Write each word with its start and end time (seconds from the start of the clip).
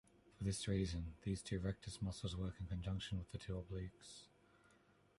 For 0.35 0.43
this 0.45 0.67
reason, 0.67 1.13
these 1.21 1.43
two 1.43 1.59
rectus 1.59 2.01
muscles 2.01 2.35
work 2.35 2.55
in 2.59 2.65
conjunction 2.65 3.19
with 3.19 3.31
the 3.31 3.37
two 3.37 3.53
obliques. 3.53 4.23